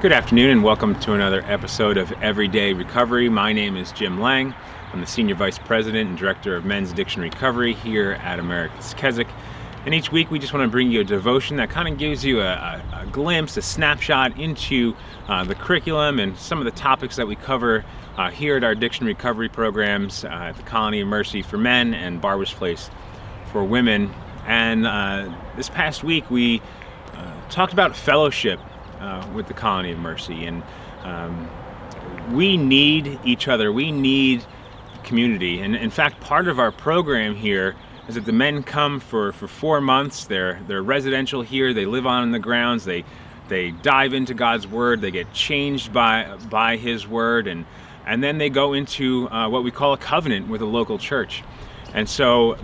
Good 0.00 0.12
afternoon 0.12 0.48
and 0.48 0.64
welcome 0.64 0.98
to 1.00 1.12
another 1.12 1.42
episode 1.46 1.98
of 1.98 2.10
Everyday 2.22 2.72
Recovery. 2.72 3.28
My 3.28 3.52
name 3.52 3.76
is 3.76 3.92
Jim 3.92 4.18
Lang. 4.18 4.54
I'm 4.94 5.02
the 5.02 5.06
Senior 5.06 5.34
Vice 5.34 5.58
President 5.58 6.08
and 6.08 6.16
Director 6.16 6.56
of 6.56 6.64
Men's 6.64 6.90
Addiction 6.90 7.20
Recovery 7.20 7.74
here 7.74 8.12
at 8.22 8.38
America's 8.38 8.94
Keswick. 8.94 9.28
And 9.84 9.94
each 9.94 10.10
week 10.10 10.30
we 10.30 10.38
just 10.38 10.54
want 10.54 10.64
to 10.64 10.70
bring 10.70 10.90
you 10.90 11.00
a 11.00 11.04
devotion 11.04 11.58
that 11.58 11.68
kind 11.68 11.86
of 11.86 11.98
gives 11.98 12.24
you 12.24 12.40
a, 12.40 12.46
a, 12.46 13.02
a 13.02 13.06
glimpse, 13.12 13.58
a 13.58 13.62
snapshot 13.62 14.40
into 14.40 14.96
uh, 15.28 15.44
the 15.44 15.54
curriculum 15.54 16.18
and 16.18 16.34
some 16.38 16.56
of 16.60 16.64
the 16.64 16.70
topics 16.70 17.16
that 17.16 17.28
we 17.28 17.36
cover 17.36 17.84
uh, 18.16 18.30
here 18.30 18.56
at 18.56 18.64
our 18.64 18.70
addiction 18.70 19.04
recovery 19.04 19.50
programs 19.50 20.24
uh, 20.24 20.28
at 20.28 20.56
the 20.56 20.62
Colony 20.62 21.02
of 21.02 21.08
Mercy 21.08 21.42
for 21.42 21.58
men 21.58 21.92
and 21.92 22.22
Barbara's 22.22 22.54
Place 22.54 22.88
for 23.52 23.62
women. 23.64 24.10
And 24.46 24.86
uh, 24.86 25.30
this 25.56 25.68
past 25.68 26.02
week 26.02 26.30
we 26.30 26.62
uh, 27.12 27.34
talked 27.50 27.74
about 27.74 27.94
fellowship 27.94 28.60
uh, 29.00 29.26
with 29.34 29.48
the 29.48 29.54
Colony 29.54 29.92
of 29.92 29.98
Mercy. 29.98 30.46
And 30.46 30.62
um, 31.02 31.50
we 32.32 32.56
need 32.56 33.18
each 33.24 33.48
other. 33.48 33.72
We 33.72 33.92
need 33.92 34.44
community. 35.02 35.60
And 35.60 35.74
in 35.74 35.90
fact, 35.90 36.20
part 36.20 36.48
of 36.48 36.58
our 36.58 36.70
program 36.70 37.34
here 37.34 37.74
is 38.08 38.14
that 38.16 38.24
the 38.24 38.32
men 38.32 38.62
come 38.62 39.00
for, 39.00 39.32
for 39.32 39.48
four 39.48 39.80
months. 39.80 40.26
They're, 40.26 40.60
they're 40.66 40.82
residential 40.82 41.42
here. 41.42 41.72
They 41.72 41.86
live 41.86 42.06
on 42.06 42.30
the 42.32 42.38
grounds. 42.38 42.84
They, 42.84 43.04
they 43.48 43.70
dive 43.70 44.14
into 44.14 44.34
God's 44.34 44.66
Word. 44.66 45.00
They 45.00 45.10
get 45.10 45.32
changed 45.32 45.92
by, 45.92 46.36
by 46.48 46.76
His 46.76 47.06
Word. 47.06 47.46
And, 47.46 47.64
and 48.06 48.22
then 48.22 48.38
they 48.38 48.50
go 48.50 48.72
into 48.72 49.28
uh, 49.30 49.48
what 49.48 49.64
we 49.64 49.70
call 49.70 49.92
a 49.92 49.98
covenant 49.98 50.48
with 50.48 50.60
a 50.60 50.66
local 50.66 50.98
church. 50.98 51.42
And 51.94 52.08
so 52.08 52.56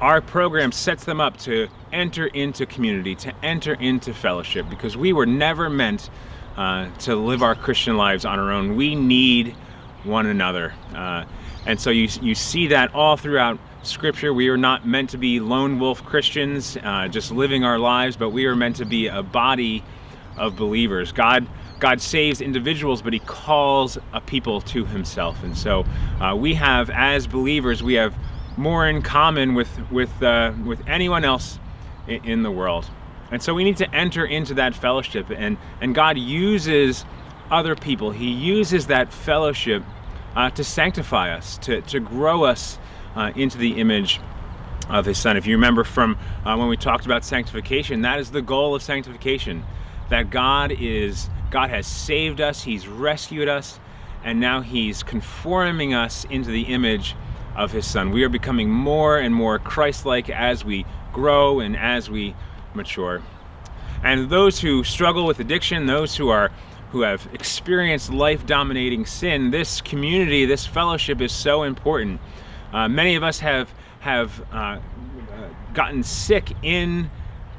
our 0.00 0.20
program 0.20 0.72
sets 0.72 1.04
them 1.04 1.20
up 1.20 1.36
to 1.38 1.68
enter 1.94 2.26
into 2.26 2.66
community, 2.66 3.14
to 3.16 3.32
enter 3.44 3.74
into 3.74 4.12
fellowship, 4.12 4.68
because 4.68 4.96
we 4.96 5.12
were 5.12 5.26
never 5.26 5.70
meant 5.70 6.10
uh, 6.56 6.90
to 6.98 7.16
live 7.16 7.42
our 7.42 7.54
Christian 7.54 7.96
lives 7.96 8.24
on 8.24 8.38
our 8.38 8.50
own. 8.50 8.76
We 8.76 8.94
need 8.94 9.54
one 10.04 10.26
another. 10.26 10.74
Uh, 10.94 11.24
and 11.66 11.80
so 11.80 11.90
you, 11.90 12.08
you 12.20 12.34
see 12.34 12.68
that 12.68 12.94
all 12.94 13.16
throughout 13.16 13.58
Scripture. 13.82 14.32
We 14.32 14.48
are 14.48 14.56
not 14.56 14.86
meant 14.86 15.10
to 15.10 15.18
be 15.18 15.40
lone 15.40 15.78
wolf 15.78 16.04
Christians, 16.04 16.78
uh, 16.82 17.08
just 17.08 17.30
living 17.30 17.64
our 17.64 17.78
lives, 17.78 18.16
but 18.16 18.30
we 18.30 18.46
are 18.46 18.56
meant 18.56 18.76
to 18.76 18.84
be 18.84 19.08
a 19.08 19.22
body 19.22 19.84
of 20.36 20.56
believers. 20.56 21.12
God, 21.12 21.46
God 21.80 22.00
saves 22.00 22.40
individuals, 22.40 23.02
but 23.02 23.12
He 23.12 23.18
calls 23.20 23.98
a 24.12 24.20
people 24.20 24.60
to 24.62 24.84
Himself. 24.84 25.42
And 25.42 25.56
so 25.56 25.84
uh, 26.20 26.34
we 26.36 26.54
have, 26.54 26.90
as 26.90 27.26
believers, 27.26 27.82
we 27.82 27.94
have 27.94 28.14
more 28.56 28.88
in 28.88 29.02
common 29.02 29.54
with 29.54 29.70
with 29.90 30.22
uh, 30.22 30.52
with 30.64 30.80
anyone 30.86 31.24
else 31.24 31.58
in, 32.06 32.42
the 32.42 32.50
world. 32.50 32.88
And 33.30 33.42
so 33.42 33.54
we 33.54 33.64
need 33.64 33.78
to 33.78 33.94
enter 33.94 34.24
into 34.24 34.54
that 34.54 34.74
fellowship, 34.74 35.30
and 35.30 35.56
and 35.80 35.94
God 35.94 36.18
uses 36.18 37.04
other 37.50 37.74
people. 37.74 38.10
He 38.10 38.30
uses 38.30 38.86
that 38.88 39.12
fellowship 39.12 39.82
uh, 40.36 40.50
to 40.50 40.64
sanctify 40.64 41.34
us, 41.34 41.58
to 41.58 41.80
to 41.82 42.00
grow 42.00 42.44
us 42.44 42.78
uh, 43.16 43.32
into 43.34 43.58
the 43.58 43.80
image 43.80 44.20
of 44.88 45.06
His 45.06 45.18
Son. 45.18 45.36
If 45.36 45.46
you 45.46 45.56
remember 45.56 45.84
from 45.84 46.18
uh, 46.44 46.56
when 46.56 46.68
we 46.68 46.76
talked 46.76 47.06
about 47.06 47.24
sanctification, 47.24 48.02
that 48.02 48.20
is 48.20 48.30
the 48.30 48.42
goal 48.42 48.74
of 48.74 48.82
sanctification. 48.82 49.64
That 50.10 50.30
God 50.30 50.70
is 50.70 51.30
God 51.50 51.70
has 51.70 51.86
saved 51.86 52.40
us. 52.40 52.62
He's 52.62 52.86
rescued 52.86 53.48
us, 53.48 53.80
and 54.22 54.38
now 54.38 54.60
He's 54.60 55.02
conforming 55.02 55.94
us 55.94 56.26
into 56.28 56.50
the 56.50 56.62
image 56.62 57.16
of 57.56 57.72
his 57.72 57.86
son. 57.86 58.10
We 58.10 58.24
are 58.24 58.28
becoming 58.28 58.70
more 58.70 59.18
and 59.18 59.34
more 59.34 59.58
Christ-like 59.58 60.28
as 60.30 60.64
we 60.64 60.84
grow 61.14 61.60
and 61.60 61.76
as 61.76 62.10
we 62.10 62.34
mature. 62.74 63.22
And 64.02 64.28
those 64.28 64.60
who 64.60 64.84
struggle 64.84 65.24
with 65.24 65.40
addiction, 65.40 65.86
those 65.86 66.16
who 66.16 66.28
are 66.28 66.50
who 66.90 67.00
have 67.00 67.28
experienced 67.32 68.12
life-dominating 68.12 69.04
sin, 69.04 69.50
this 69.50 69.80
community, 69.80 70.46
this 70.46 70.64
fellowship 70.64 71.20
is 71.20 71.32
so 71.32 71.64
important. 71.64 72.20
Uh, 72.72 72.86
many 72.88 73.16
of 73.16 73.22
us 73.22 73.40
have 73.40 73.72
have 74.00 74.44
uh, 74.52 74.78
gotten 75.72 76.02
sick 76.02 76.52
in 76.62 77.10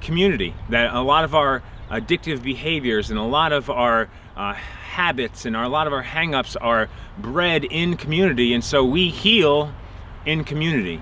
community. 0.02 0.54
That 0.70 0.94
a 0.94 1.02
lot 1.02 1.24
of 1.24 1.34
our 1.34 1.64
addictive 1.90 2.44
behaviors 2.44 3.10
and 3.10 3.20
a 3.20 3.24
lot 3.24 3.52
of 3.52 3.70
our 3.70 4.10
uh, 4.36 4.54
habits 4.54 5.46
and 5.46 5.56
our, 5.56 5.64
a 5.64 5.70
lot 5.70 5.88
of 5.88 5.94
our 5.94 6.04
hangups 6.04 6.56
are 6.62 6.90
bred 7.18 7.64
in 7.64 7.98
community, 7.98 8.54
and 8.54 8.64
so 8.64 8.84
we 8.84 9.10
heal 9.10 9.74
in 10.26 10.44
community. 10.44 11.02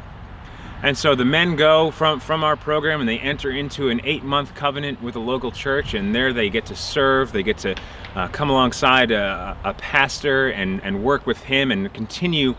And 0.84 0.98
so 0.98 1.16
the 1.16 1.24
men 1.24 1.56
go 1.56 1.92
from, 1.92 2.20
from 2.20 2.44
our 2.44 2.58
program 2.58 3.00
and 3.00 3.08
they 3.08 3.18
enter 3.18 3.50
into 3.50 3.88
an 3.88 4.02
eight 4.04 4.24
month 4.24 4.54
covenant 4.54 5.02
with 5.02 5.16
a 5.16 5.20
local 5.20 5.50
church 5.50 5.94
and 5.94 6.14
there 6.14 6.34
they 6.34 6.50
get 6.50 6.66
to 6.66 6.76
serve, 6.76 7.32
they 7.32 7.42
get 7.42 7.58
to 7.60 7.76
uh, 8.16 8.28
come 8.28 8.50
alongside 8.50 9.10
a, 9.10 9.58
a, 9.64 9.74
pastor 9.76 10.50
and, 10.50 10.84
and 10.84 11.02
work 11.02 11.26
with 11.26 11.42
him 11.42 11.72
and 11.72 11.92
continue 11.94 12.54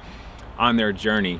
on 0.58 0.76
their 0.76 0.90
journey. 0.90 1.38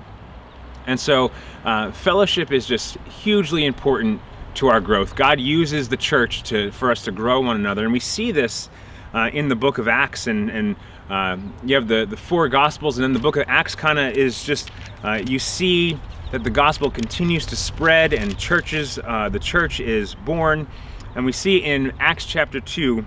And 0.86 1.00
so 1.00 1.32
uh, 1.64 1.90
fellowship 1.90 2.52
is 2.52 2.66
just 2.66 2.98
hugely 3.22 3.64
important 3.64 4.20
to 4.56 4.68
our 4.68 4.82
growth. 4.82 5.16
God 5.16 5.40
uses 5.40 5.88
the 5.88 5.96
church 5.96 6.42
to, 6.44 6.70
for 6.70 6.90
us 6.90 7.04
to 7.04 7.12
grow 7.12 7.40
one 7.40 7.56
another 7.56 7.84
and 7.84 7.94
we 7.94 8.00
see 8.00 8.30
this 8.30 8.68
uh, 9.14 9.30
in 9.32 9.48
the 9.48 9.56
book 9.56 9.78
of 9.78 9.88
Acts 9.88 10.26
and, 10.26 10.50
and 10.50 10.76
uh, 11.08 11.38
you 11.64 11.76
have 11.76 11.88
the, 11.88 12.04
the 12.04 12.16
four 12.18 12.50
gospels 12.50 12.98
and 12.98 13.04
then 13.04 13.14
the 13.14 13.20
book 13.20 13.36
of 13.36 13.44
Acts 13.48 13.74
kind 13.74 13.98
of 13.98 14.14
is 14.18 14.44
just 14.44 14.70
uh, 15.02 15.22
you 15.26 15.38
see 15.38 15.98
that 16.34 16.42
the 16.42 16.50
gospel 16.50 16.90
continues 16.90 17.46
to 17.46 17.54
spread 17.54 18.12
and 18.12 18.36
churches, 18.36 18.98
uh, 19.04 19.28
the 19.28 19.38
church 19.38 19.78
is 19.78 20.16
born. 20.16 20.66
And 21.14 21.24
we 21.24 21.30
see 21.30 21.58
in 21.58 21.92
Acts 22.00 22.26
chapter 22.26 22.58
2, 22.58 23.06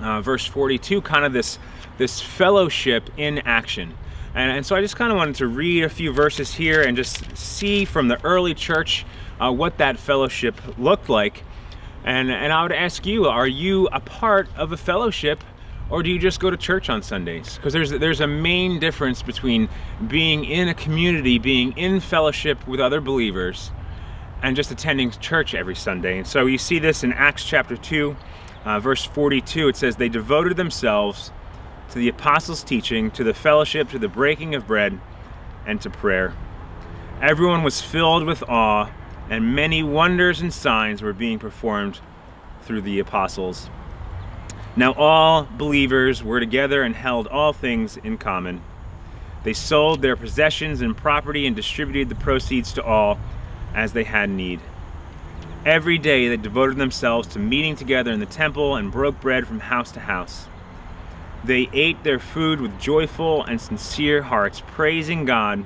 uh, 0.00 0.22
verse 0.22 0.46
42, 0.46 1.02
kind 1.02 1.26
of 1.26 1.34
this, 1.34 1.58
this 1.98 2.22
fellowship 2.22 3.10
in 3.18 3.40
action. 3.40 3.92
And, 4.34 4.50
and 4.50 4.64
so 4.64 4.74
I 4.74 4.80
just 4.80 4.96
kind 4.96 5.12
of 5.12 5.18
wanted 5.18 5.34
to 5.34 5.46
read 5.46 5.84
a 5.84 5.90
few 5.90 6.10
verses 6.10 6.54
here 6.54 6.80
and 6.80 6.96
just 6.96 7.36
see 7.36 7.84
from 7.84 8.08
the 8.08 8.18
early 8.24 8.54
church 8.54 9.04
uh, 9.38 9.52
what 9.52 9.76
that 9.76 9.98
fellowship 9.98 10.58
looked 10.78 11.10
like. 11.10 11.44
And, 12.02 12.30
and 12.30 12.50
I 12.50 12.62
would 12.62 12.72
ask 12.72 13.04
you, 13.04 13.26
are 13.26 13.46
you 13.46 13.90
a 13.92 14.00
part 14.00 14.48
of 14.56 14.72
a 14.72 14.78
fellowship 14.78 15.44
or 15.90 16.02
do 16.02 16.10
you 16.10 16.18
just 16.18 16.40
go 16.40 16.50
to 16.50 16.56
church 16.56 16.90
on 16.90 17.02
Sundays? 17.02 17.56
Because 17.56 17.72
there's 17.72 17.90
there's 17.90 18.20
a 18.20 18.26
main 18.26 18.78
difference 18.78 19.22
between 19.22 19.68
being 20.06 20.44
in 20.44 20.68
a 20.68 20.74
community, 20.74 21.38
being 21.38 21.76
in 21.78 22.00
fellowship 22.00 22.66
with 22.66 22.80
other 22.80 23.00
believers, 23.00 23.70
and 24.42 24.54
just 24.54 24.70
attending 24.70 25.10
church 25.10 25.54
every 25.54 25.74
Sunday. 25.74 26.18
And 26.18 26.26
so 26.26 26.46
you 26.46 26.58
see 26.58 26.78
this 26.78 27.04
in 27.04 27.12
Acts 27.12 27.44
chapter 27.44 27.76
2, 27.76 28.16
uh, 28.64 28.80
verse 28.80 29.04
42. 29.04 29.68
It 29.68 29.76
says, 29.76 29.96
They 29.96 30.08
devoted 30.08 30.56
themselves 30.56 31.32
to 31.90 31.98
the 31.98 32.08
apostles' 32.08 32.62
teaching, 32.62 33.10
to 33.12 33.24
the 33.24 33.34
fellowship, 33.34 33.88
to 33.90 33.98
the 33.98 34.08
breaking 34.08 34.54
of 34.54 34.66
bread, 34.66 35.00
and 35.66 35.80
to 35.80 35.90
prayer. 35.90 36.34
Everyone 37.20 37.62
was 37.62 37.80
filled 37.80 38.24
with 38.24 38.42
awe, 38.48 38.90
and 39.28 39.54
many 39.54 39.82
wonders 39.82 40.40
and 40.40 40.52
signs 40.52 41.02
were 41.02 41.12
being 41.12 41.38
performed 41.38 42.00
through 42.62 42.82
the 42.82 42.98
apostles. 42.98 43.70
Now 44.78 44.92
all 44.92 45.42
believers 45.42 46.22
were 46.22 46.38
together 46.38 46.84
and 46.84 46.94
held 46.94 47.26
all 47.26 47.52
things 47.52 47.96
in 47.96 48.16
common. 48.16 48.62
They 49.42 49.52
sold 49.52 50.02
their 50.02 50.14
possessions 50.14 50.80
and 50.80 50.96
property 50.96 51.48
and 51.48 51.56
distributed 51.56 52.08
the 52.08 52.14
proceeds 52.14 52.72
to 52.74 52.84
all 52.84 53.18
as 53.74 53.92
they 53.92 54.04
had 54.04 54.30
need. 54.30 54.60
Every 55.66 55.98
day 55.98 56.28
they 56.28 56.36
devoted 56.36 56.76
themselves 56.76 57.26
to 57.30 57.40
meeting 57.40 57.74
together 57.74 58.12
in 58.12 58.20
the 58.20 58.26
temple 58.26 58.76
and 58.76 58.92
broke 58.92 59.20
bread 59.20 59.48
from 59.48 59.58
house 59.58 59.90
to 59.90 60.00
house. 60.00 60.46
They 61.42 61.68
ate 61.72 62.04
their 62.04 62.20
food 62.20 62.60
with 62.60 62.78
joyful 62.78 63.42
and 63.42 63.60
sincere 63.60 64.22
hearts, 64.22 64.62
praising 64.64 65.24
God 65.24 65.64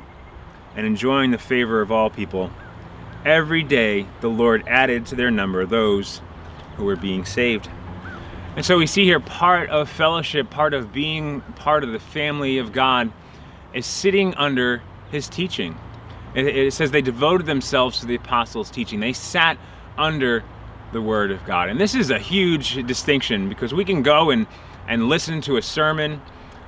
and 0.74 0.86
enjoying 0.86 1.32
the 1.32 1.38
favor 1.38 1.82
of 1.82 1.92
all 1.92 2.08
people. 2.08 2.50
Every 3.26 3.62
day 3.62 4.06
the 4.22 4.30
Lord 4.30 4.64
added 4.66 5.04
to 5.08 5.16
their 5.16 5.30
number 5.30 5.66
those 5.66 6.22
who 6.78 6.86
were 6.86 6.96
being 6.96 7.26
saved. 7.26 7.68
And 8.54 8.64
so 8.64 8.76
we 8.76 8.86
see 8.86 9.04
here 9.04 9.18
part 9.18 9.70
of 9.70 9.88
fellowship, 9.88 10.50
part 10.50 10.74
of 10.74 10.92
being 10.92 11.40
part 11.56 11.84
of 11.84 11.92
the 11.92 11.98
family 11.98 12.58
of 12.58 12.72
God 12.72 13.10
is 13.72 13.86
sitting 13.86 14.34
under 14.34 14.82
his 15.10 15.28
teaching. 15.28 15.78
It, 16.34 16.46
it, 16.46 16.72
says 16.72 16.90
they 16.90 17.02
devoted 17.02 17.46
themselves 17.46 18.00
to 18.00 18.06
the 18.06 18.14
apostles' 18.14 18.70
teaching. 18.70 19.00
They 19.00 19.14
sat 19.14 19.58
under 19.96 20.44
the 20.92 21.00
word 21.00 21.30
of 21.30 21.44
God. 21.46 21.70
And 21.70 21.80
this 21.80 21.94
is 21.94 22.10
a 22.10 22.18
huge 22.18 22.86
distinction 22.86 23.48
because 23.48 23.72
we 23.72 23.84
can 23.84 24.02
go 24.02 24.30
and, 24.30 24.46
and 24.86 25.08
listen 25.08 25.40
to 25.42 25.56
a 25.56 25.62
sermon, 25.62 26.20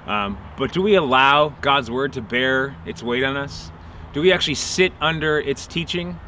um, 0.06 0.38
but 0.56 0.72
do 0.72 0.80
we 0.80 0.94
allow 0.94 1.50
God's 1.60 1.90
word 1.90 2.14
to 2.14 2.22
bear 2.22 2.76
its 2.87 3.02
weight 3.02 3.25
on 3.25 3.37
us? 3.37 3.70
Do 4.14 4.22
we 4.22 4.32
actually 4.32 4.54
sit 4.54 4.92
under 5.00 5.38
its 5.38 5.66
teaching? 5.66 6.19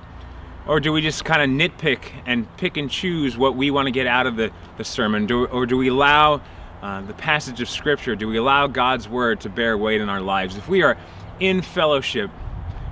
Or 0.67 0.81
do 0.81 0.93
we 0.93 1.01
just 1.01 1.25
kind 1.25 1.43
of 1.43 1.49
nitpick 1.49 2.13
and 2.27 2.47
pick 2.57 2.77
and 2.77 2.91
choose 2.91 3.37
what 3.39 3.55
we 3.55 3.71
want 3.71 3.87
to 3.87 3.93
get 3.93 4.07
out 4.07 4.27
of 4.27 4.37
the, 4.37 4.51
the 4.79 4.85
sermon? 4.85 5.27
Do, 5.27 5.47
or 5.47 5.65
do 5.65 5.77
we 5.77 5.89
allow 5.89 6.43
uh, 6.83 7.01
the 7.03 7.15
passage 7.15 7.61
of 7.61 7.69
Scripture, 7.69 8.15
do 8.15 8.29
we 8.29 8.37
allow 8.37 8.67
God's 8.67 9.09
Word 9.09 9.41
to 9.41 9.49
bear 9.49 9.79
weight 9.79 10.01
in 10.01 10.09
our 10.09 10.21
lives? 10.21 10.57
If 10.57 10.69
we 10.69 10.83
are 10.83 10.97
in 11.41 11.63
fellowship, 11.63 12.31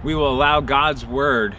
we 0.02 0.14
will 0.14 0.30
allow 0.32 0.60
God's 0.60 1.04
Word 1.04 1.54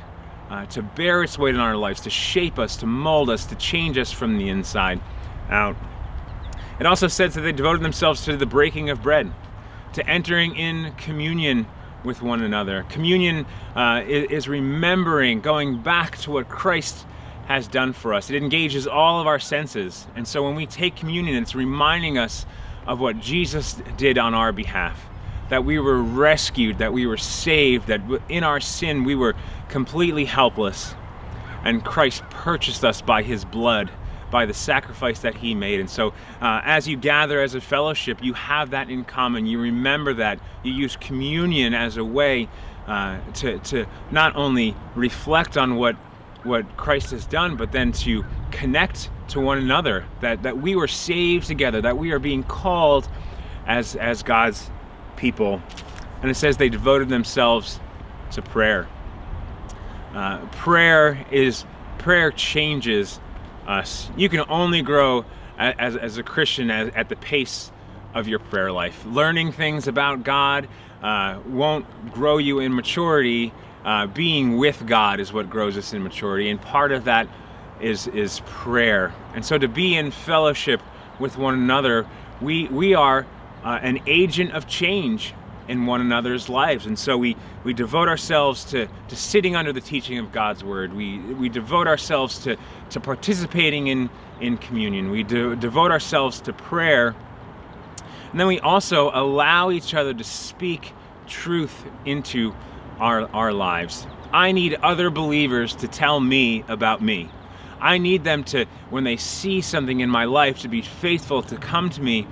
uh, 0.49 0.65
to 0.67 0.81
bear 0.81 1.23
its 1.23 1.37
weight 1.37 1.55
in 1.55 1.61
our 1.61 1.75
lives, 1.75 2.01
to 2.01 2.09
shape 2.09 2.59
us, 2.59 2.77
to 2.77 2.85
mold 2.85 3.29
us, 3.29 3.45
to 3.45 3.55
change 3.55 3.97
us 3.97 4.11
from 4.11 4.37
the 4.37 4.49
inside 4.49 5.01
out. 5.49 5.75
It 6.79 6.85
also 6.85 7.07
says 7.07 7.35
that 7.35 7.41
they 7.41 7.51
devoted 7.51 7.81
themselves 7.81 8.25
to 8.25 8.35
the 8.35 8.45
breaking 8.45 8.89
of 8.89 9.01
bread, 9.01 9.31
to 9.93 10.07
entering 10.09 10.55
in 10.55 10.93
communion 10.97 11.67
with 12.05 12.21
one 12.21 12.41
another. 12.41 12.85
Communion 12.89 13.45
uh, 13.75 14.03
is, 14.05 14.47
remembering, 14.47 15.41
going 15.41 15.81
back 15.81 16.17
to 16.19 16.31
what 16.31 16.47
Christ 16.47 17.05
has 17.47 17.67
done 17.67 17.93
for 17.93 18.13
us. 18.13 18.29
It 18.29 18.41
engages 18.41 18.87
all 18.87 19.19
of 19.19 19.27
our 19.27 19.39
senses. 19.39 20.07
And 20.15 20.27
so 20.27 20.43
when 20.43 20.55
we 20.55 20.65
take 20.65 20.95
communion, 20.95 21.35
it's 21.35 21.55
reminding 21.55 22.17
us 22.17 22.45
of 22.87 22.99
what 22.99 23.19
Jesus 23.19 23.81
did 23.97 24.17
on 24.17 24.33
our 24.33 24.51
behalf. 24.51 25.05
That 25.49 25.65
we 25.65 25.77
were 25.77 26.01
rescued, 26.01 26.79
that 26.79 26.93
we 26.93 27.05
were 27.05 27.17
saved, 27.17 27.87
that 27.87 28.01
in 28.29 28.43
our 28.43 28.59
sin 28.59 29.03
we 29.03 29.15
were 29.15 29.35
completely 29.69 30.25
helpless. 30.25 30.95
And 31.63 31.83
Christ 31.83 32.23
purchased 32.29 32.83
us 32.83 33.01
by 33.01 33.23
his 33.23 33.45
blood, 33.45 33.91
by 34.31 34.45
the 34.45 34.53
sacrifice 34.53 35.19
that 35.19 35.35
he 35.35 35.55
made. 35.55 35.79
And 35.79 35.89
so 35.89 36.09
uh, 36.41 36.61
as 36.63 36.87
you 36.87 36.97
gather 36.97 37.41
as 37.41 37.55
a 37.55 37.61
fellowship, 37.61 38.23
you 38.23 38.33
have 38.33 38.71
that 38.71 38.89
in 38.89 39.03
common. 39.05 39.45
You 39.45 39.59
remember 39.59 40.13
that. 40.15 40.39
You 40.63 40.73
use 40.73 40.95
communion 40.95 41.73
as 41.73 41.97
a 41.97 42.03
way 42.03 42.49
uh, 42.87 43.19
to, 43.35 43.59
to 43.59 43.85
not 44.11 44.35
only 44.35 44.75
reflect 44.95 45.57
on 45.57 45.75
what 45.75 45.95
what 46.45 46.77
Christ 46.77 47.11
has 47.11 47.25
done, 47.25 47.55
but 47.55 47.71
then 47.71 47.91
to 47.91 48.23
connect 48.51 49.09
to 49.29 49.39
one 49.39 49.57
another, 49.57 50.05
that, 50.21 50.43
that 50.43 50.59
we 50.59 50.75
were 50.75 50.87
saved 50.87 51.47
together, 51.47 51.81
that 51.81 51.97
we 51.97 52.11
are 52.11 52.19
being 52.19 52.43
called 52.43 53.09
as, 53.65 53.95
as 53.95 54.23
God's 54.23 54.69
people. 55.17 55.61
And 56.21 56.29
it 56.29 56.35
says 56.35 56.57
they 56.57 56.69
devoted 56.69 57.09
themselves 57.09 57.79
to 58.31 58.41
prayer. 58.41 58.87
Uh, 60.13 60.45
prayer 60.47 61.25
is 61.31 61.65
prayer 61.97 62.31
changes 62.31 63.19
us. 63.67 64.09
You 64.15 64.29
can 64.29 64.43
only 64.49 64.81
grow 64.81 65.25
as, 65.57 65.95
as 65.95 66.17
a 66.17 66.23
Christian 66.23 66.69
as, 66.69 66.91
at 66.95 67.09
the 67.09 67.15
pace 67.15 67.71
of 68.13 68.27
your 68.27 68.39
prayer 68.39 68.71
life. 68.71 69.05
Learning 69.05 69.51
things 69.51 69.87
about 69.87 70.23
God 70.23 70.67
uh, 71.01 71.39
won't 71.47 71.85
grow 72.13 72.37
you 72.37 72.59
in 72.59 72.73
maturity 72.73 73.53
uh, 73.85 74.07
being 74.07 74.57
with 74.57 74.85
God 74.87 75.19
is 75.19 75.31
what 75.31 75.49
grows 75.49 75.77
us 75.77 75.93
in 75.93 76.01
maturity, 76.01 76.49
and 76.49 76.59
part 76.59 76.91
of 76.91 77.05
that 77.05 77.27
is 77.79 78.07
is 78.07 78.41
prayer. 78.47 79.13
And 79.35 79.45
so 79.45 79.57
to 79.59 79.67
be 79.67 79.95
in 79.95 80.09
fellowship 80.09 80.81
with 81.19 81.37
one 81.37 81.53
another, 81.53 82.07
we 82.41 82.67
we 82.69 82.95
are 82.95 83.27
uh, 83.63 83.79
an 83.81 83.99
agent 84.07 84.53
of 84.53 84.67
change 84.67 85.35
in 85.67 85.85
one 85.85 86.01
another's 86.01 86.49
lives. 86.49 86.85
And 86.85 86.97
so 86.97 87.17
we, 87.17 87.35
we 87.63 87.73
devote 87.73 88.07
ourselves 88.07 88.65
to, 88.65 88.87
to 89.07 89.15
sitting 89.15 89.55
under 89.55 89.73
the 89.73 89.81
teaching 89.81 90.17
of 90.19 90.31
God's 90.31 90.63
word. 90.63 90.93
We, 90.93 91.19
we 91.19 91.49
devote 91.49 91.87
ourselves 91.87 92.39
to, 92.39 92.57
to 92.91 92.99
participating 92.99 93.87
in, 93.87 94.09
in 94.39 94.57
communion. 94.57 95.11
We 95.11 95.23
de- 95.23 95.55
devote 95.55 95.91
ourselves 95.91 96.41
to 96.41 96.53
prayer. 96.53 97.15
And 98.31 98.39
then 98.39 98.47
we 98.47 98.59
also 98.59 99.11
allow 99.13 99.71
each 99.71 99.93
other 99.93 100.13
to 100.13 100.23
speak 100.23 100.93
truth 101.27 101.85
into 102.05 102.53
our, 102.99 103.29
our 103.33 103.53
lives. 103.53 104.05
I 104.31 104.51
need 104.51 104.75
other 104.75 105.09
believers 105.09 105.75
to 105.77 105.87
tell 105.87 106.19
me 106.19 106.63
about 106.67 107.01
me. 107.01 107.29
I 107.79 107.97
need 107.97 108.23
them 108.23 108.43
to, 108.45 108.65
when 108.89 109.03
they 109.03 109.17
see 109.17 109.61
something 109.61 109.99
in 109.99 110.09
my 110.09 110.25
life, 110.25 110.59
to 110.59 110.67
be 110.67 110.81
faithful 110.81 111.43
to 111.43 111.57
come 111.57 111.89
to 111.91 112.01
me 112.01 112.27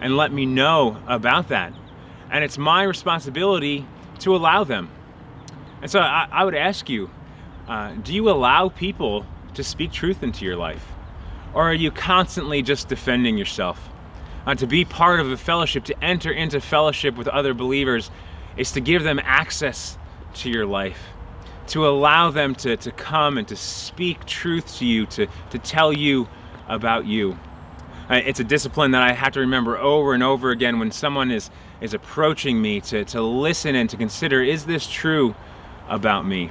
and 0.00 0.16
let 0.16 0.32
me 0.32 0.46
know 0.46 0.98
about 1.06 1.48
that. 1.48 1.72
And 2.32 2.42
it's 2.42 2.58
my 2.58 2.82
responsibility 2.82 3.86
to 4.20 4.34
allow 4.34 4.64
them. 4.64 4.90
And 5.82 5.90
so 5.90 6.00
I, 6.00 6.26
I 6.32 6.44
would 6.44 6.54
ask 6.54 6.88
you 6.88 7.10
uh, 7.68 7.92
do 7.94 8.12
you 8.12 8.28
allow 8.28 8.68
people 8.68 9.24
to 9.54 9.62
speak 9.62 9.92
truth 9.92 10.22
into 10.22 10.44
your 10.44 10.56
life? 10.56 10.84
Or 11.54 11.68
are 11.68 11.74
you 11.74 11.90
constantly 11.90 12.62
just 12.62 12.88
defending 12.88 13.38
yourself? 13.38 13.88
Uh, 14.46 14.54
to 14.56 14.66
be 14.66 14.84
part 14.84 15.20
of 15.20 15.30
a 15.30 15.36
fellowship, 15.36 15.84
to 15.84 16.04
enter 16.04 16.32
into 16.32 16.60
fellowship 16.60 17.16
with 17.16 17.28
other 17.28 17.54
believers, 17.54 18.10
is 18.56 18.72
to 18.72 18.80
give 18.80 19.04
them 19.04 19.20
access 19.22 19.96
to 20.34 20.50
your 20.50 20.66
life, 20.66 21.00
to 21.68 21.86
allow 21.86 22.30
them 22.30 22.54
to, 22.56 22.76
to 22.76 22.90
come 22.90 23.38
and 23.38 23.46
to 23.48 23.56
speak 23.56 24.24
truth 24.26 24.78
to 24.78 24.86
you, 24.86 25.06
to, 25.06 25.28
to 25.50 25.58
tell 25.58 25.92
you 25.92 26.28
about 26.68 27.06
you. 27.06 27.38
It's 28.18 28.40
a 28.40 28.44
discipline 28.44 28.90
that 28.90 29.02
I 29.02 29.12
have 29.12 29.32
to 29.32 29.40
remember 29.40 29.78
over 29.78 30.12
and 30.12 30.22
over 30.22 30.50
again 30.50 30.78
when 30.78 30.90
someone 30.90 31.30
is, 31.30 31.50
is 31.80 31.94
approaching 31.94 32.60
me 32.60 32.82
to, 32.82 33.06
to 33.06 33.22
listen 33.22 33.74
and 33.74 33.88
to 33.88 33.96
consider 33.96 34.42
is 34.42 34.66
this 34.66 34.86
true 34.86 35.34
about 35.88 36.26
me? 36.26 36.50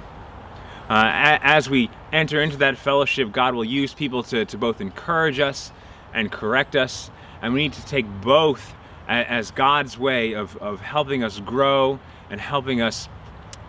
Uh, 0.90 1.38
as 1.44 1.70
we 1.70 1.92
enter 2.12 2.42
into 2.42 2.58
that 2.58 2.78
fellowship, 2.78 3.32
God 3.32 3.54
will 3.54 3.64
use 3.64 3.94
people 3.94 4.24
to, 4.24 4.44
to 4.46 4.58
both 4.58 4.82
encourage 4.82 5.40
us 5.40 5.72
and 6.14 6.32
correct 6.32 6.76
us. 6.76 7.12
And 7.44 7.54
we 7.54 7.62
need 7.62 7.74
to 7.74 7.86
take 7.86 8.06
both 8.22 8.74
as 9.08 9.52
God's 9.52 9.98
way 10.00 10.34
of, 10.34 10.58
of 10.58 10.82
helping 10.82 11.24
us 11.24 11.40
grow 11.40 12.00
and 12.30 12.42
helping 12.42 12.82
us 12.82 13.08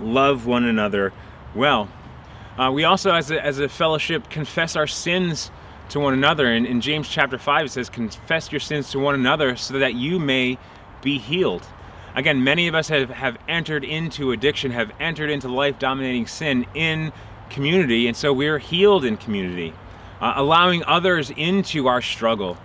love 0.01 0.47
one 0.47 0.65
another 0.65 1.13
well. 1.55 1.89
Uh, 2.57 2.71
we 2.73 2.85
also, 2.85 3.13
as 3.13 3.31
a, 3.31 3.45
as 3.45 3.59
a 3.59 3.69
fellowship, 3.69 4.31
confess 4.31 4.77
our 4.77 4.87
sins 4.87 5.51
to 5.93 6.01
one 6.01 6.15
another. 6.15 6.53
In, 6.53 6.67
in 6.67 6.81
James 6.81 7.09
chapter 7.09 7.39
5, 7.39 7.67
it 7.67 7.69
says, 7.71 7.89
Confess 7.89 8.51
your 8.51 8.61
sins 8.61 8.91
to 8.91 8.99
one 8.99 9.15
another 9.15 9.57
so 9.57 9.79
that 9.79 9.95
you 9.95 10.19
may 10.19 10.59
be 11.03 11.19
healed. 11.19 11.67
Again, 12.15 12.45
many 12.45 12.69
of 12.69 12.75
us 12.75 12.89
have, 12.89 13.11
have 13.11 13.39
entered 13.49 13.85
into 13.85 14.33
addiction, 14.33 14.71
have 14.73 14.93
entered 15.01 15.31
into 15.31 15.49
life 15.49 15.79
dominating 15.79 16.27
sin 16.27 16.67
in 16.75 17.13
community, 17.51 18.07
and 18.07 18.17
so 18.17 18.33
we're 18.33 18.59
healed 18.59 19.05
in 19.05 19.17
community. 19.17 19.73
Uh, 20.21 20.35
allowing 20.37 20.85
others 20.85 21.31
into 21.37 21.89
our 21.89 22.01
struggle, 22.01 22.57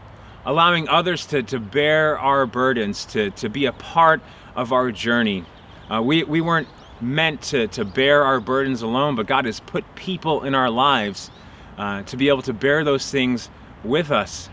allowing 0.45 0.87
others 0.89 1.25
to, 1.25 1.41
to 1.43 1.59
bear 1.59 2.19
our 2.19 2.45
burdens, 2.45 3.03
to, 3.05 3.31
to 3.31 3.49
be 3.49 3.65
a 3.65 3.71
part 3.73 4.21
of 4.55 4.71
our 4.71 4.91
journey. 4.91 5.43
Uh, 5.89 6.01
we, 6.01 6.23
we 6.23 6.39
weren't 6.39 6.67
meant 7.01 7.41
to, 7.41 7.67
to 7.67 7.83
bear 7.83 8.23
our 8.23 8.39
burdens 8.39 8.83
alone, 8.83 9.15
but 9.15 9.25
God 9.25 9.45
has 9.45 9.59
put 9.59 9.95
people 9.95 10.43
in 10.43 10.53
our 10.53 10.69
lives 10.69 11.31
uh, 11.77 12.03
to 12.03 12.17
be 12.17 12.29
able 12.29 12.41
to 12.43 12.53
bear 12.53 12.83
those 12.83 13.09
things 13.09 13.49
with 13.83 14.11
us. 14.11 14.49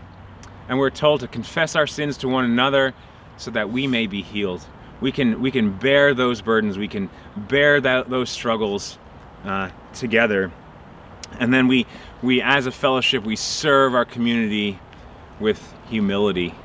And 0.67 0.79
we're 0.79 0.89
told 0.89 1.21
to 1.21 1.27
confess 1.27 1.75
our 1.75 1.87
sins 1.87 2.17
to 2.17 2.27
one 2.27 2.45
another 2.45 2.93
so 3.37 3.51
that 3.51 3.69
we 3.69 3.87
may 3.87 4.07
be 4.07 4.21
healed. 4.21 4.65
We 5.01 5.11
can, 5.11 5.41
we 5.41 5.51
can 5.51 5.77
bear 5.77 6.13
those 6.13 6.41
burdens, 6.41 6.77
we 6.77 6.87
can 6.87 7.09
bear 7.35 7.81
that, 7.81 8.09
those 8.09 8.29
struggles 8.29 8.97
uh, 9.43 9.69
together. 9.93 10.51
And 11.39 11.53
then 11.53 11.67
we, 11.67 11.85
we, 12.21 12.41
as 12.41 12.65
a 12.65 12.71
fellowship, 12.71 13.23
we 13.23 13.35
serve 13.35 13.93
our 13.93 14.05
community 14.05 14.79
with 15.39 15.73
humility. 15.89 16.55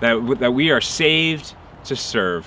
That, 0.00 0.38
that 0.40 0.52
we 0.52 0.70
are 0.70 0.80
saved 0.80 1.54
to 1.84 1.96
serve 1.96 2.46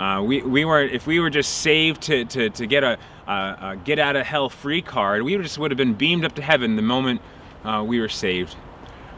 uh, 0.00 0.22
we, 0.22 0.40
we 0.40 0.64
weren't, 0.64 0.92
if 0.92 1.06
we 1.06 1.20
were 1.20 1.28
just 1.28 1.58
saved 1.58 2.00
to, 2.00 2.24
to, 2.24 2.48
to 2.48 2.66
get 2.66 2.82
a, 2.82 2.96
a, 3.30 3.70
a, 3.70 3.76
get 3.76 3.98
out 3.98 4.16
of 4.16 4.26
hell 4.26 4.48
free 4.48 4.82
card, 4.82 5.22
we 5.22 5.36
just 5.38 5.58
would 5.58 5.70
have 5.70 5.78
been 5.78 5.94
beamed 5.94 6.24
up 6.24 6.34
to 6.34 6.42
heaven 6.42 6.76
the 6.76 6.82
moment 6.82 7.20
uh, 7.64 7.84
we 7.86 8.00
were 8.00 8.08
saved. 8.08 8.56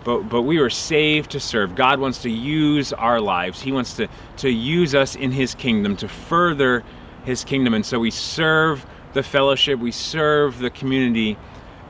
But, 0.05 0.23
but 0.23 0.43
we 0.43 0.59
were 0.59 0.71
saved 0.71 1.31
to 1.31 1.41
serve. 1.41 1.75
God 1.75 2.01
wants 2.01 2.23
to 2.23 2.31
use 2.31 2.93
our 2.93 3.21
lives. 3.21 3.63
He 3.63 3.71
wants 3.71 3.95
to, 3.95 4.09
to 4.39 4.51
use 4.51 4.95
us 4.95 5.15
in 5.15 5.31
His 5.31 5.55
kingdom, 5.55 5.97
to 5.99 6.09
further 6.09 6.83
His 7.25 7.45
kingdom. 7.45 7.73
And 7.73 7.87
so 7.87 8.01
we 8.01 8.11
serve 8.11 8.85
the 9.13 9.23
fellowship, 9.23 9.79
we 9.79 9.93
serve 9.93 10.59
the 10.59 10.71
community 10.71 11.37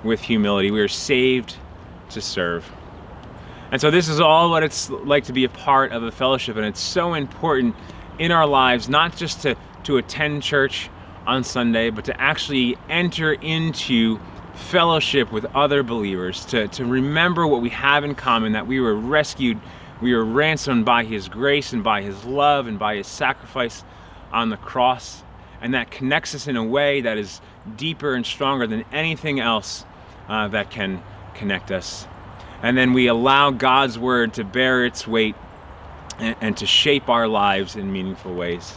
with 0.05 0.21
humility. 0.21 0.71
We 0.71 0.81
are 0.81 0.88
saved 0.88 1.57
to 2.11 2.21
serve. 2.21 2.71
And 3.71 3.81
so 3.81 3.91
this 3.91 4.09
is 4.09 4.21
all 4.21 4.50
what 4.50 4.62
it's 4.62 4.91
like 4.91 5.25
to 5.25 5.33
be 5.33 5.45
a 5.45 5.49
part 5.49 5.93
of 5.93 6.02
a 6.02 6.11
fellowship, 6.12 6.57
and 6.57 6.67
it's 6.67 6.81
so 6.81 7.14
important 7.14 7.75
in 8.19 8.31
our 8.31 8.47
lives, 8.47 8.88
not 8.88 9.17
just 9.17 9.41
to, 9.43 9.57
to 9.85 9.97
attend 9.97 10.43
church 10.43 10.91
on 11.26 11.45
Sunday, 11.45 11.91
but 11.91 12.05
to 12.07 12.21
actually 12.21 12.76
enter 12.88 13.33
into 13.33 14.19
fellowship 14.55 15.33
with 15.33 15.45
other 15.55 15.83
believers, 15.83 16.45
to, 16.47 16.69
to 16.69 16.85
remember 16.85 17.47
what 17.47 17.62
we 17.62 17.71
have 17.71 18.05
in 18.05 18.14
common, 18.14 18.52
that 18.52 18.67
we 18.67 18.81
were 18.81 18.95
rescued, 18.95 19.61
we 20.00 20.14
were 20.14 20.25
ransomed 20.25 20.85
by 20.85 21.05
His 21.05 21.29
grace 21.29 21.73
and 21.73 21.83
by 21.83 22.02
His 22.02 22.25
love 22.25 22.67
and 22.67 22.79
by 22.79 22.97
His 22.97 23.07
sacrifice 23.07 23.85
on 24.33 24.50
the 24.50 24.57
cross. 24.57 25.23
And 25.61 25.75
that 25.75 25.91
connects 25.91 26.35
us 26.35 26.49
in 26.49 26.57
a 26.57 26.64
way 26.64 27.02
that 27.02 27.19
is 27.19 27.41
deeper 27.76 28.14
and 28.14 28.26
stronger 28.26 28.67
than 28.67 28.85
anything 28.93 29.38
else 29.38 29.85
uh, 30.29 30.49
that 30.49 30.71
can 30.71 31.02
connect 31.35 31.71
us. 31.71 32.07
And 32.62 32.76
then 32.76 32.93
we 32.93 33.07
allow 33.07 33.50
God's 33.50 33.99
word 33.99 34.35
to 34.35 34.45
bear 34.45 34.85
its 34.85 35.07
weight 35.07 35.37
and, 36.19 36.37
and 36.41 36.57
to 36.57 36.67
shape 36.67 37.09
our 37.09 37.29
lives 37.29 37.76
in 37.76 37.93
meaningful 37.93 38.35
ways. 38.35 38.75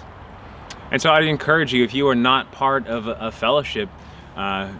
And 0.95 1.01
so 1.01 1.11
I'd 1.11 1.25
encourage 1.25 1.73
you, 1.73 1.83
if 1.83 1.93
you 1.93 2.07
are 2.07 2.15
not 2.15 2.53
part 2.53 2.87
of 2.87 3.07
a, 3.07 3.29
fellowship, 3.29 3.89
uh, 4.37 4.71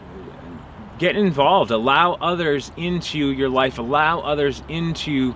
get 0.98 1.18
involved. 1.18 1.72
Allow 1.72 2.14
others 2.14 2.72
into 2.78 3.32
your 3.32 3.50
life. 3.50 3.80
Allow 3.80 4.22
others 4.22 4.64
into 4.70 5.36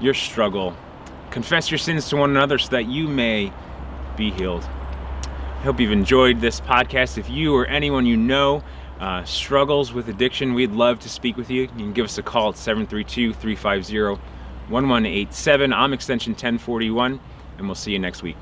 your 0.00 0.14
struggle. 0.14 0.74
Confess 1.30 1.70
your 1.70 1.76
sins 1.76 2.08
to 2.08 2.16
one 2.16 2.30
another 2.30 2.56
so 2.56 2.70
that 2.70 2.86
you 2.86 3.06
may 3.06 3.52
be 4.16 4.30
healed. 4.30 4.64
I 4.64 5.62
hope 5.62 5.78
you've 5.78 5.92
enjoyed 5.92 6.40
this 6.40 6.58
podcast. 6.58 7.18
If 7.18 7.28
you 7.28 7.54
or 7.54 7.66
anyone 7.66 8.06
you 8.06 8.16
know 8.16 8.64
uh, 9.00 9.24
struggles 9.24 9.92
with 9.92 10.08
addiction, 10.08 10.54
we'd 10.54 10.72
love 10.72 11.00
to 11.00 11.10
speak 11.10 11.36
with 11.36 11.50
you. 11.50 11.60
You 11.64 11.68
can 11.68 11.92
give 11.92 12.06
us 12.06 12.16
a 12.16 12.22
call 12.22 12.48
at 12.48 12.56
732 12.56 13.34
350 13.34 14.22
1187. 14.72 15.72
I'm 15.74 15.92
extension 15.92 16.32
1041, 16.32 17.20
and 17.58 17.66
we'll 17.66 17.74
see 17.74 17.92
you 17.92 17.98
next 17.98 18.22
week. 18.22 18.38